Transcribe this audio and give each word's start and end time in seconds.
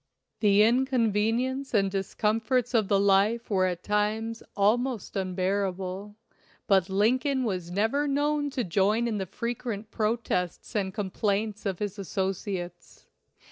The 0.39 0.63
inconvenience 0.63 1.75
and 1.75 1.91
discomforts 1.91 2.73
of 2.73 2.87
the 2.87 2.99
life 2.99 3.51
were 3.51 3.67
at 3.67 3.83
times 3.83 4.41
almost 4.57 5.15
unbearable, 5.15 6.15
but 6.65 6.89
Lincoln 6.89 7.43
was 7.43 7.69
never 7.69 8.07
known 8.07 8.49
to 8.49 8.63
join 8.63 9.07
in 9.07 9.19
the 9.19 9.27
frequent 9.27 9.91
protests 9.91 10.75
and 10.75 10.91
complaints 10.91 11.67
of 11.67 11.77
his 11.77 11.99
associates. 11.99 13.05